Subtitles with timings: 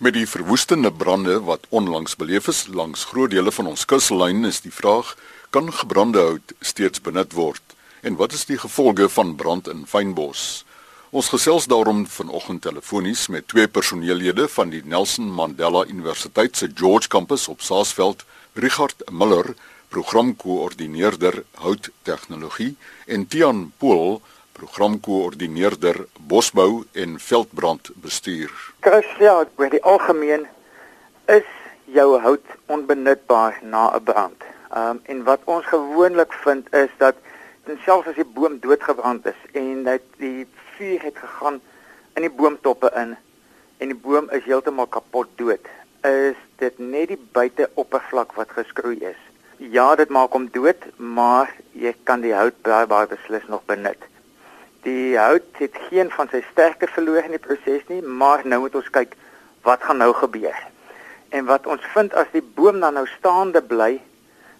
[0.00, 4.62] Met die verwoestende brande wat onlangs beleef is langs groot dele van ons kuslyn is
[4.64, 5.10] die vraag:
[5.52, 7.60] kan gebrande hout steeds benut word?
[8.00, 10.64] En wat is die gevolge van brand in fynbos?
[11.10, 17.08] Ons gesels daarom vanoggend telefonies met twee personeellede van die Nelson Mandela Universiteit se George
[17.08, 18.24] Campus op Saasveld,
[18.54, 19.52] Richard Miller,
[19.88, 22.72] programkoördineerder hout tegnologie
[23.04, 24.22] en Tian Pool
[24.60, 28.52] programkoördineerder bosbou en veldbrandbestuur.
[28.84, 30.46] Chris, ja, oor die algemeen
[31.32, 31.48] is
[31.94, 34.40] jou hout onbenutbaar na 'n brand.
[34.70, 37.16] Ehm um, en wat ons gewoonlik vind is dat
[37.84, 40.46] selfs as die boom doodgebrand is en dat die
[40.76, 41.60] vuur het gegaan
[42.14, 43.16] in die boomtoppe in
[43.78, 45.66] en die boom is heeltemal kapot dood,
[46.02, 49.20] is dit net die buiteoppervlak wat geskroei is.
[49.56, 54.10] Ja, dit maak hom dood, maar jy kan die hout baie baie beslis nog benut.
[54.82, 58.74] Die hout het geen van sy sterkte verloor in die proses nie, maar nou moet
[58.80, 59.16] ons kyk
[59.66, 60.56] wat gaan nou gebeur.
[61.30, 64.00] En wat ons vind as die boom dan nou staande bly,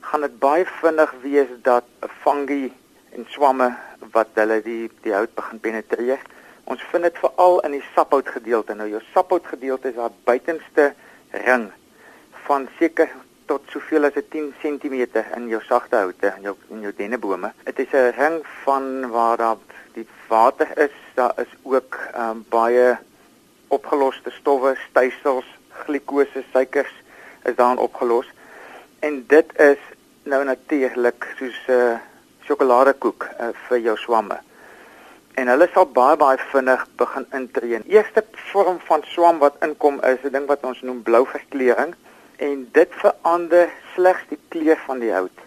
[0.00, 2.72] gaan dit baie vinnig wees dat 'n fungi
[3.16, 3.74] en swamme
[4.12, 6.20] wat hulle die die hout begin penetreer.
[6.64, 8.74] Ons vind dit veral in die saphout gedeelte.
[8.74, 10.94] Nou jou saphout gedeelte is daar buitenste
[11.30, 11.70] ring
[12.46, 13.10] van seker
[13.50, 15.00] tot soveel as 10 cm
[15.36, 17.50] in jou sagte houte in jou in jou dennebome.
[17.66, 19.56] Dit is 'n ring van waar daar
[19.94, 22.98] die water is, daar is ook um, baie
[23.68, 25.48] opgeloste stowwe, stysels,
[25.84, 26.94] glikose, suikers
[27.42, 28.28] is daarin opgelos.
[29.00, 29.80] En dit is
[30.22, 31.98] nou natuurlik soos 'n uh,
[32.44, 34.38] sjokoladekoek uh, vir jou swamme.
[35.34, 37.82] En hulle sal baie baie vinnig begin intree.
[37.86, 41.94] Eerste vorm van swam wat inkom is 'n ding wat ons noem blou verkleuring
[42.48, 45.40] en dit verander slegs die kleur van die hout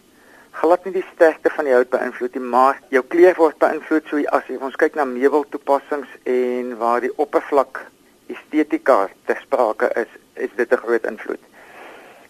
[0.53, 4.21] glad nie die sterkte van die hout beïnvloed nie, maar jou kleur word beïnvloed so
[4.37, 7.81] as jy ons kyk na meubeltoepassings en waar die oppervlak
[8.31, 10.11] estetika ter sprake is,
[10.45, 11.43] is dit 'n groot invloed.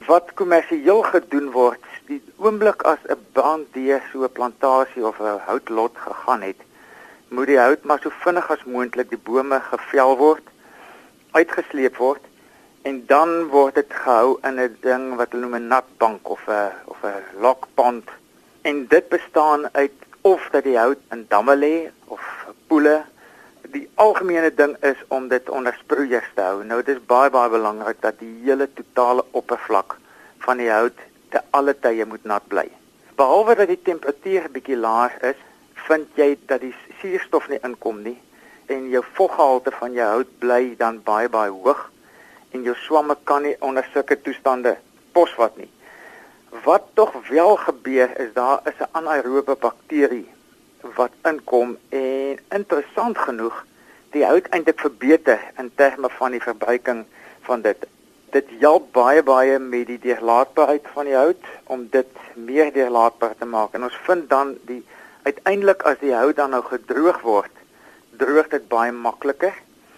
[0.07, 5.39] Wat kommersieel gedoen word, die oomblik as 'n brand deur so 'n plantasie of 'n
[5.47, 6.59] houtlot gegaan het,
[7.29, 10.45] moet die hout maar so vinnig as moontlik die bome gevel word,
[11.31, 12.23] uitgesleep word
[12.83, 16.71] en dan word dit gehou in 'n ding wat hulle noem 'n natbank of 'n
[16.91, 18.09] of 'n lokpond
[18.61, 22.21] en dit bestaan uit of dat die hout in damme lê of
[22.67, 23.03] poele.
[23.61, 26.63] Die algemene ding is om dit onder sproeiers te hou.
[26.63, 29.97] Nou dit is baie baie belangrik dat die hele totale oppervlak
[30.39, 32.67] van die hout te alle tye moet nat bly.
[33.15, 35.39] Behalwe dat die temperatuur bietjie laag is
[35.73, 38.19] vind jy dat die suurstof nie inkom nie
[38.65, 41.92] en jou voggehalte van jou hout bly dan baie baie hoog
[42.53, 44.75] en jou swamme kan nie onder sulke toestande
[45.13, 45.69] posvat nie.
[46.63, 50.29] Wat tog wel gebeur is daar is 'n anaerobe bakterie
[50.95, 53.65] wat inkom en interessant genoeg
[54.11, 57.05] die hout eintlik verbeter in terme van die verbruiking
[57.41, 57.87] van dit.
[58.29, 63.45] Dit help baie baie met die deurlaatbaarheid van die hout om dit meer deurlaatbaar te
[63.45, 63.73] maak.
[63.73, 64.83] En ons vind dan die
[65.23, 67.51] uiteindelik as die hout dan nou gedroog word,
[68.17, 69.53] droog dit baie makliker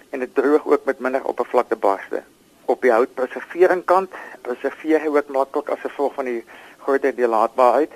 [0.10, 2.24] en dit droog ook met minder oppervlaktebarste
[2.66, 6.42] op die houtpreservering kant preserveer hy ook maklik as gevolg van die
[6.86, 7.92] groter deurlaatbaarheid.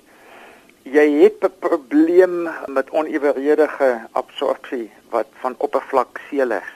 [0.83, 6.73] Jy het 'n probleem met oneweredige absorpsie wat van oppervlak seelers.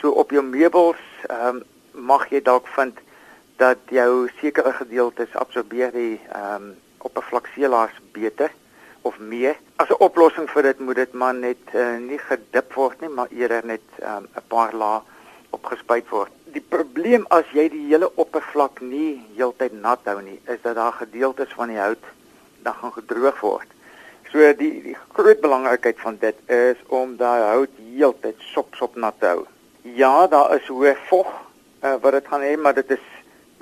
[0.00, 1.62] So op jou meubels ehm um,
[1.92, 2.98] mag jy dalk vind
[3.56, 8.50] dat jou sekere gedeeltes absorbeer die ehm um, oppervlakseelaars beter
[9.02, 9.56] of meer.
[9.76, 13.28] As 'n oplossing vir dit moet dit maar net uh, nie gedip word nie, maar
[13.30, 15.00] eerder net ehm, 'n um, paar lae
[15.52, 20.60] opgespuit word die probleem as jy die hele oppervlak nie heeltyd nat hou nie, is
[20.64, 22.10] dat daar gedeeltes van die hout
[22.62, 23.70] dan gaan gedroog word.
[24.32, 29.18] So die die groot belangrikheid van dit is om daai hout heeltyd sop sop nat
[29.20, 29.46] te hou.
[29.96, 33.04] Ja, daar is hoë vog uh, wat dit gaan hê, maar dit is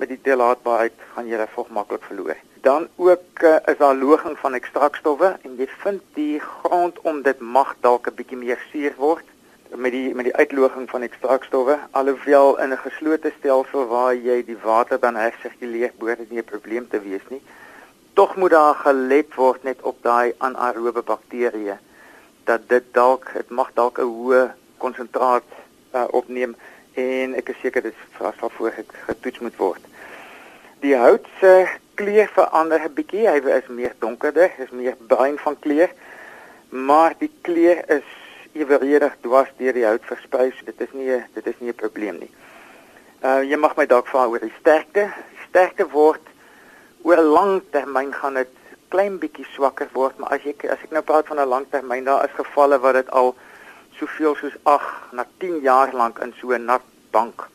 [0.01, 2.37] met die toelaatbaarheid gaan jy daai vog maklik verloor.
[2.65, 7.39] Dan ook uh, is daar loging van ekstrakstowwe en jy vind die grond om dit
[7.39, 9.30] mag dalk 'n bietjie meer suur word
[9.75, 14.57] met die met die uitloging van ekstrakstowwe alhoewel in 'n geslote stelsel waar jy die
[14.63, 17.41] water dan hersirkuleer behoort dit nie 'n probleem te wees nie.
[18.13, 21.77] Tog moet daar gelet word net op daai anaerobe bakterieë
[22.43, 25.47] dat dit dalk dit mag dalk 'n hoë konsentraat
[25.93, 26.55] uh, opneem
[26.93, 28.73] en ek is seker dit sal voor
[29.05, 29.83] getoets moet word.
[30.79, 33.27] Die hout se kleur verander 'n bietjie.
[33.27, 35.89] Hy is meer donkerder is meer bruin van kleur
[36.71, 38.07] maar die kleur is
[38.53, 40.51] eweredig dwars deur die hout versprei.
[40.65, 42.31] Dit is nie dit is nie 'n probleem nie.
[43.23, 45.09] Uh jy mag my dalk vra oor die sterkte.
[45.49, 46.21] Sterkte word
[47.03, 48.49] oor 'n lang termyn gaan dit
[48.89, 52.03] klein bietjie swakker word, maar as jy as ek nou praat van 'n lang termyn,
[52.03, 53.35] daar is gevalle wat dit al
[53.99, 56.81] soveel soos 8 na 10 jaar lank in so 'n nat
[57.11, 57.47] bank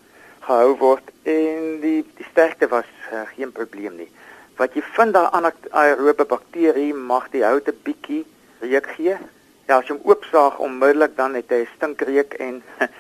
[0.46, 4.10] gehou word en die die sterkte was uh, geen probleem nie.
[4.56, 8.24] Wat jy vind daar aan aerobe bakterie mag die hout 'n bietjie
[8.60, 9.16] reuk gee.
[9.66, 12.62] Ja, as jy hom oopsaag onmiddellik dan het hy 'n stinkreuk en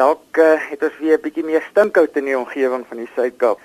[0.00, 3.58] dalk uh, het ons weer 'n bietjie meer stinkhout in die omgewing van die Suid-Kaap.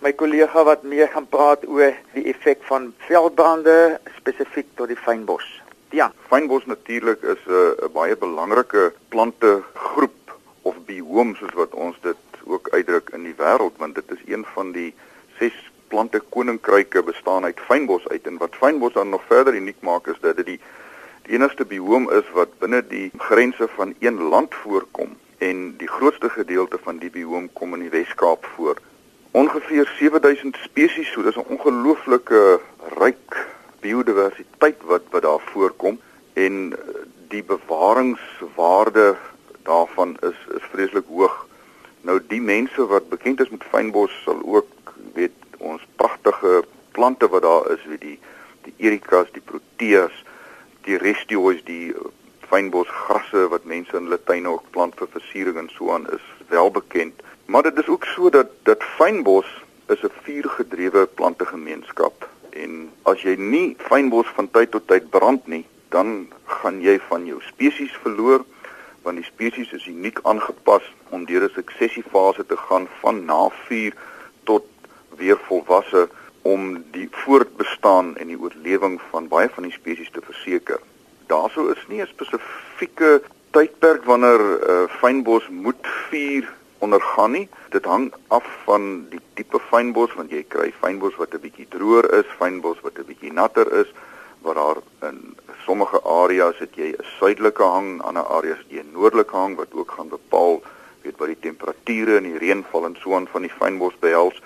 [0.00, 5.63] my kollega wat meer gaan praat oor die effek van veldbrande spesifiek tot die fynbos.
[5.94, 11.96] Tiaan, fynbos natuurlik is 'n uh, baie belangrike plante groep of bioom soos wat ons
[12.02, 14.94] dit ook uitdruk in die wêreld want dit is een van die
[15.38, 15.54] ses
[15.88, 18.26] plante koninkryke bestaan uit fynbos uit.
[18.26, 20.60] En wat fynbos dan nog verder uniek maak is dat dit die
[21.22, 25.16] die enigste bioom is wat binne die grense van een land voorkom.
[25.38, 28.82] En die grootste gedeelte van die bioom kom in die Wes-Kaap voor.
[29.30, 32.60] Ongeveer 7000 spesies, so dis 'n ongelooflike
[32.98, 33.53] ryk
[33.84, 36.00] biodiversiteit wat wat daar voorkom
[36.34, 36.74] en
[37.32, 39.14] die bewaringswaarde
[39.62, 41.46] daarvan is is vreeslik hoog.
[42.00, 47.42] Nou die mense wat bekend is met fynbos sal ook weet ons pragtige plante wat
[47.42, 48.18] daar is, weet die
[48.64, 50.14] die erikas, die proteas,
[50.86, 52.06] die restioes, die uh,
[52.48, 56.70] fynbosgrasse wat mense in hulle tuine ook plant vir versiering en so aan is wel
[56.70, 57.20] bekend.
[57.44, 59.50] Maar dit is ook so dat dat fynbos
[59.88, 62.13] is 'n vuurgedrewe plantegemeenskap en
[63.04, 65.64] as jy nie fynbos van tyd tot tyd brand nie,
[65.94, 66.26] dan
[66.60, 68.44] gaan jy van jou spesies verloor
[69.04, 73.92] want die spesies is uniek aangepas om deur 'n suksessiefase te gaan van na vuur
[74.44, 74.64] tot
[75.20, 76.08] weer volwasse
[76.42, 80.80] om die voortbestaan en die oorlewing van baie van die spesies te verseker.
[81.26, 86.48] Daarso is nie 'n spesifieke tydperk wanneer uh, fynbos moet vuur
[86.84, 87.48] ondergaan nie.
[87.74, 92.10] Dit hang af van die tipe fynbos want jy kry fynbos wat 'n bietjie droër
[92.20, 93.90] is, fynbos wat 'n bietjie natter is,
[94.42, 98.92] waar daar in sommige areas het jy 'n suidelike hang, ander areas het jy 'n
[98.92, 100.62] noordelike hang wat ook gaan bepaal
[101.02, 104.40] weet wat die temperature en die reënval en so aan van die fynbos behels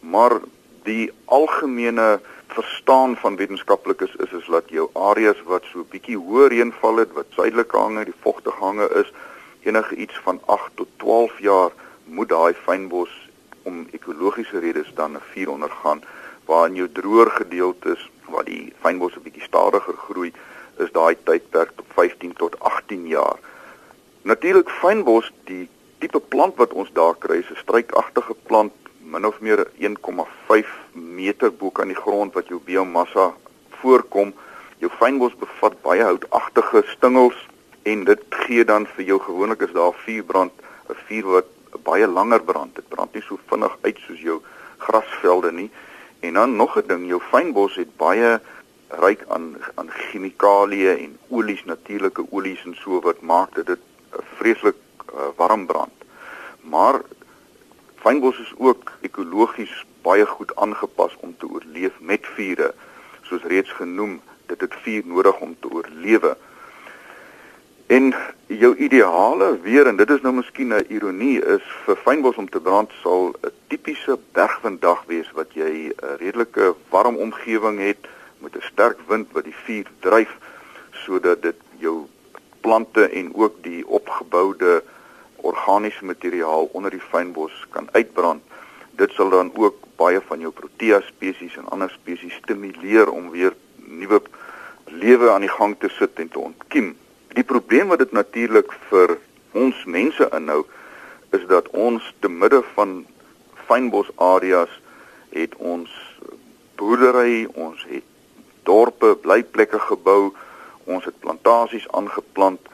[0.00, 0.40] maar
[0.82, 2.20] die algemene
[2.50, 7.36] verstaan van wetenskaplikes is is dat jou areas wat so bietjie hoër reënval het, wat
[7.36, 9.12] suidelike hange, die vogtige hange is,
[9.62, 11.70] enige iets van 8 tot 12 jaar
[12.04, 13.10] moet daai fynbos
[13.62, 16.02] om ekologiese redes dan 'n vuur ondergaan
[16.44, 20.32] waar in jou droër gedeeltes waar die fynbos 'n bietjie stadiger groei
[20.78, 23.38] is daai tydperk tot 15 tot 18 jaar.
[24.22, 25.68] Natuurlik fynbos die
[25.98, 31.52] tipe plant wat ons daar kry is 'n struikagtige plant min of meer 1,5 meter
[31.52, 33.34] bo kan die grond wat jou biomassa
[33.80, 34.34] voorkom.
[34.78, 37.48] Jou fynbos bevat baie houtagtige stingels
[37.82, 40.52] en dit gee dan vir jou gewoonlik is daar vuurbrand,
[40.88, 41.48] 'n vuur wat
[41.82, 42.74] baie langer brand.
[42.74, 44.40] Dit brand nie so vinnig uit soos jou
[44.78, 45.70] grasvelde nie.
[46.20, 48.40] En dan nog 'n ding, jou fynbos het baie
[48.88, 53.78] ryk aan aan chemikalieë en olies, natuurlike olies en so wat maak dit 'n
[54.36, 54.76] vreeslik
[55.14, 55.96] uh, warm brand.
[56.60, 57.00] Maar
[58.00, 59.72] Fynbos is ook ekologies
[60.02, 62.70] baie goed aangepas om te oorleef met vure.
[63.28, 64.14] Soos reeds genoem,
[64.48, 66.30] dit het vuur nodig om te oorlewe.
[67.90, 68.14] En
[68.46, 72.60] jou ideale weer en dit is nou miskien 'n ironie is vir fynbos om te
[72.60, 78.06] brand sal 'n tipiese bergwinddag wees wat jy 'n redelike warm omgewing het
[78.38, 80.36] met 'n sterk wind wat die vuur dryf
[80.92, 82.06] sodat dit jou
[82.60, 84.82] plante en ook die opgeboude
[85.36, 88.42] organiese materiaal onder die fynbos kan uitbrand.
[88.90, 93.54] Dit sal dan ook baie van jou protea spesies en ander spesies stimuleer om weer
[93.74, 94.22] nuwe
[94.84, 96.96] lewe aan die gang te sit en te ontkiem.
[97.50, 99.16] Probleem wat dit natuurlik vir
[99.58, 100.60] ons mense inhou
[101.34, 102.92] is dat ons te midde van
[103.66, 104.76] fynbos areas
[105.34, 105.90] het ons
[106.78, 108.06] boerdery, ons het
[108.62, 110.30] dorpe, blyplekke gebou,
[110.86, 112.70] ons het plantasies aangeplant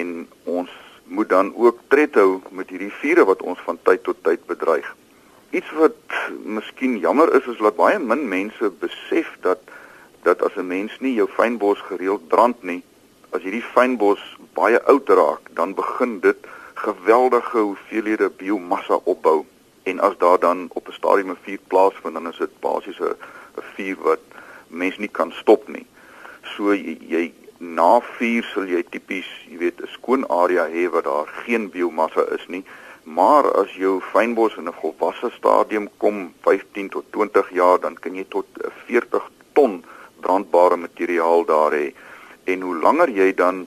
[0.00, 4.18] en ons moet dan ook tred hou met hierdie vure wat ons van tyd tot
[4.26, 4.90] tyd bedreig.
[5.54, 9.62] Iets wat miskien jammer is is dat baie min mense besef dat
[10.26, 12.82] dat as 'n mens nie jou fynbos gereeld brand nie,
[13.30, 14.20] as hierdie fynbos
[14.54, 19.44] baie oud raak, dan begin dit geweldige hoeveelhede biomassa opbou
[19.88, 23.16] En as daar dan op 'n stadium 'n vuur plaasvind, dan is dit basies 'n
[23.58, 24.24] 'n vuur wat
[24.66, 25.86] mens nie kan stop nie.
[26.42, 31.02] So jy, jy na vuur sal jy tipies, jy weet, 'n skoon area hê waar
[31.02, 32.64] daar geen biomassa is nie.
[33.02, 38.14] Maar as jou fynbos in 'n volwasse stadium kom, 15 tot 20 jaar, dan kan
[38.14, 38.46] jy tot
[38.86, 39.84] 40 ton
[40.20, 41.94] brandbare materiaal daar hê.
[42.48, 43.66] En hoe langer jy dan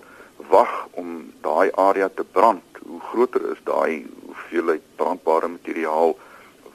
[0.49, 1.09] wag om
[1.45, 6.15] daai area te brand, hoe groter is daai hoeveelheid brandbare materiaal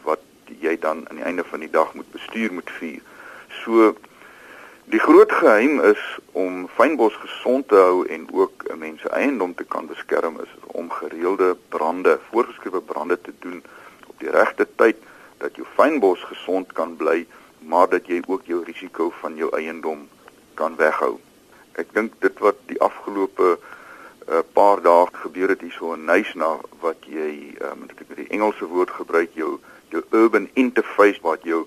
[0.07, 0.23] wat
[0.63, 3.03] jy dan aan die einde van die dag moet bestuur met vuur.
[3.63, 3.91] So
[4.95, 9.55] die groot geheim is om fynbos gesond te hou en ook 'n mens se eiendom
[9.55, 13.63] te kan beskerm is om gereelde brande, voorgeskrewe brande te doen
[14.07, 14.97] op die regte tyd
[15.39, 17.27] dat jou fynbos gesond kan bly,
[17.59, 20.09] maar dat jy ook jou risiko van jou eiendom
[20.55, 21.19] kan weghou.
[21.77, 27.05] Ek dink dit wat die afgelope uh, paar dae gebeur het hierso in Nysna wat
[27.05, 29.59] jy um, ek het die Engelse woord gebruik jou
[29.93, 31.67] jou urban interface wat jou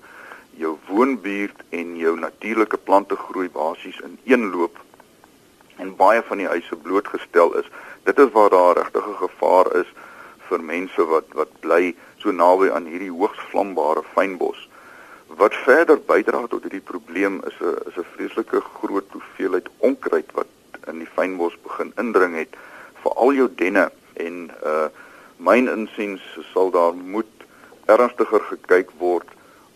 [0.60, 4.82] jou woonbuurt en jou natuurlike plante groei basies in een loop
[5.80, 7.70] en baie van die huise blootgestel is.
[8.04, 9.90] Dit is waar daar regtig 'n gevaar is
[10.50, 14.69] vir mense wat wat bly so naby aan hierdie hoogs vlambare fynbos.
[15.38, 20.48] Wat verder bydra tot hierdie probleem is 'n is 'n vreeslike groot hoeveelheid onkruid wat
[20.88, 22.56] in die fynbos begin indring het
[23.04, 24.88] vir al jou denne en uh
[25.38, 26.22] myn insiens
[26.54, 27.46] sal daar moet
[27.86, 29.30] ernstiger gekyk word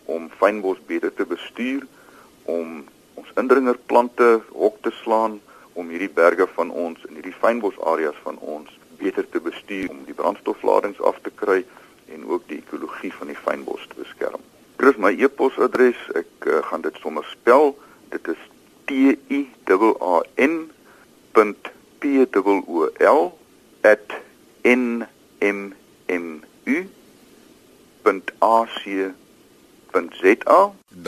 [0.04, 1.86] om fynbos beter te bestuur
[2.44, 2.84] om
[3.14, 5.40] ons indringerplante hok te slaan
[5.72, 10.04] om hierdie berge van ons en hierdie fynbos areas van ons beter te bestuur om
[10.04, 11.64] die brandstofladings af te kry
[12.14, 14.42] en ook die ekologie van die fynbos te beskerm.
[14.84, 17.70] Chris my e-posadres, ek uh, gaan dit sommer spel.
[18.12, 18.40] Dit is
[18.84, 20.68] T I A N
[21.32, 23.22] P O L
[23.80, 25.06] @n
[25.40, 25.72] m
[26.08, 26.26] m
[26.68, 26.76] u
[28.04, 29.16] www.ac.za.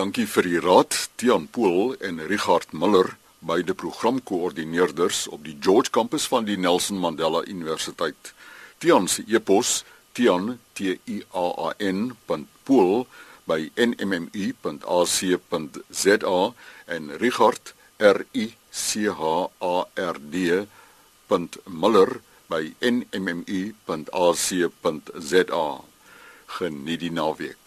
[0.01, 3.13] Dankie vir die raad, Tian Pool en Richard Miller,
[3.45, 8.33] beide programkoördineerders op die George kampus van die Nelson Mandela Universiteit.
[8.81, 9.85] Tian se e-pos
[10.17, 12.17] tian t i a a n
[12.65, 13.05] .pool
[13.47, 15.41] by nmmu.ac.za
[16.97, 17.65] en Richard
[17.99, 19.21] r i c h
[19.61, 20.67] a r d
[21.83, 22.11] .miller
[22.51, 23.67] by nmmu.ac.za
[26.57, 27.65] geniet die naweek